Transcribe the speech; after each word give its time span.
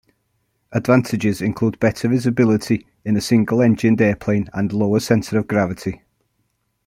Advantages 0.71 1.43
include 1.43 1.77
better 1.79 2.07
visibility 2.07 2.87
in 3.05 3.15
a 3.15 3.21
single-engined 3.21 4.01
airplane, 4.01 4.49
and 4.51 4.73
lower 4.73 4.99
centre 4.99 5.37
of 5.37 5.47
gravity. 5.47 6.01